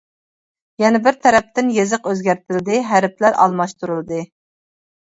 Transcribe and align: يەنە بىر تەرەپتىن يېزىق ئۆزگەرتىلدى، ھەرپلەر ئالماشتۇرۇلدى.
يەنە 0.83 1.01
بىر 1.09 1.19
تەرەپتىن 1.25 1.69
يېزىق 1.75 2.11
ئۆزگەرتىلدى، 2.13 2.81
ھەرپلەر 2.89 3.41
ئالماشتۇرۇلدى. 3.45 4.29